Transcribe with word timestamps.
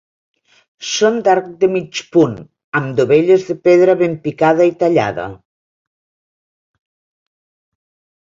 Són 0.91 1.17
d'arc 1.25 1.49
de 1.63 1.67
mig 1.73 1.99
punt, 2.15 2.31
amb 2.79 2.95
dovelles 2.99 3.45
de 3.49 3.55
pedra 3.67 3.95
ben 3.99 4.15
picada 4.23 4.67
i 4.71 4.73
tallada. 4.79 5.27